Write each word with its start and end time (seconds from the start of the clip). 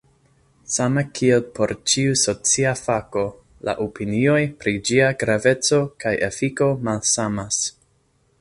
Same 0.75 1.01
kiel 1.17 1.43
por 1.59 1.73
ĉiu 1.91 2.15
socia 2.21 2.71
fakto, 2.79 3.25
la 3.69 3.77
opinioj 3.85 4.39
pri 4.63 4.75
ĝia 4.91 5.13
graveco 5.25 5.81
kaj 6.05 6.19
efiko 6.33 6.75
malsamas. 6.89 7.65